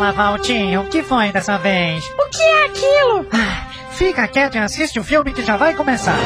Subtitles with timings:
[0.00, 2.02] Fala, Valtinho, o que foi dessa vez?
[2.18, 3.26] O que é aquilo?
[3.30, 6.16] Ah, fica quieto e assiste o filme que já vai começar.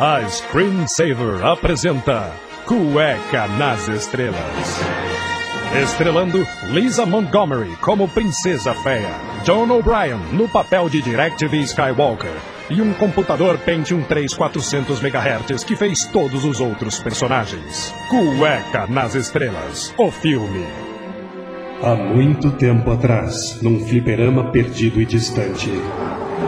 [0.00, 2.32] A Screensaver apresenta
[2.64, 4.80] Cueca nas Estrelas.
[5.82, 6.38] Estrelando
[6.70, 12.32] Lisa Montgomery como Princesa Feia, John O'Brien no papel de DirecTV Skywalker
[12.70, 17.94] e um computador Pentium 3 400 MHz que fez todos os outros personagens.
[18.08, 20.88] Cueca nas Estrelas, o filme.
[21.82, 25.70] Há muito tempo atrás, num fliperama perdido e distante.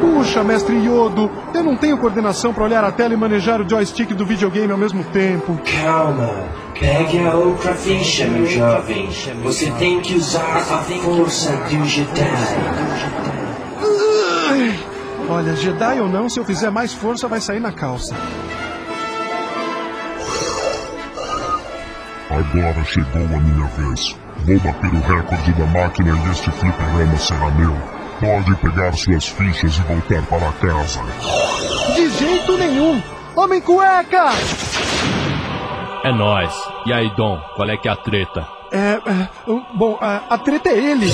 [0.00, 4.12] Puxa, mestre Yodo, eu não tenho coordenação para olhar a tela e manejar o joystick
[4.12, 5.56] do videogame ao mesmo tempo.
[5.82, 9.08] Calma, pegue a outra ficha, meu jovem.
[9.42, 12.30] Você tem que usar a força do Jedi.
[15.28, 18.16] Olha, Jedi ou não, se eu fizer mais força, vai sair na calça.
[22.28, 24.16] Agora chegou a minha vez.
[24.44, 27.76] Vou bater o recorde da máquina e este fliperama será meu.
[28.20, 31.00] Pode pegar suas fichas e voltar para casa.
[31.94, 33.02] De jeito nenhum!
[33.36, 34.30] Homem cueca!
[36.04, 36.54] É nós.
[36.86, 38.46] E aí, Dom, qual é que é a treta?
[38.72, 38.92] É.
[38.94, 39.28] é
[39.74, 41.10] bom, a, a treta é ele.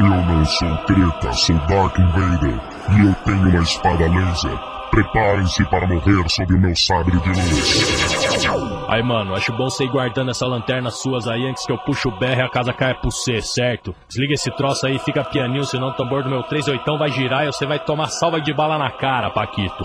[0.00, 2.60] Eu não sou treta, sou Dark Invader.
[2.90, 4.73] E eu tenho uma espada laser.
[4.94, 8.46] Preparem-se para morrer sob o meu sabre de luz.
[8.88, 12.06] Aí, mano, acho bom você ir guardando essa lanterna suas aí antes que eu puxe
[12.06, 13.92] o BR e a casa caia pro C, certo?
[14.08, 17.46] Desliga esse troço aí, fica pianinho, senão o tambor do meu 38 vai girar e
[17.46, 19.82] você vai tomar salva de bala na cara, Paquito.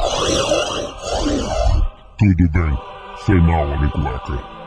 [2.19, 2.77] Tudo bem.
[3.25, 4.58] Foi mal, homem cueca.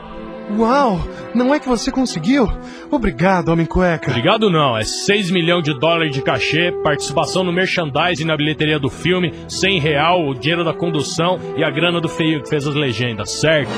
[0.51, 0.99] Uau!
[1.33, 2.47] Não é que você conseguiu?
[2.91, 4.11] Obrigado, Homem Cueca.
[4.11, 8.89] Obrigado não, é 6 milhões de dólares de cachê, participação no merchandising na bilheteria do
[8.89, 12.75] filme, 100 real, o dinheiro da condução e a grana do feio que fez as
[12.75, 13.71] legendas, certo?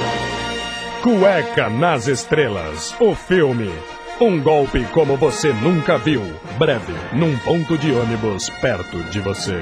[1.02, 3.70] Cueca nas Estrelas, o filme.
[4.20, 6.22] Um golpe como você nunca viu.
[6.58, 9.62] Breve, num ponto de ônibus perto de você.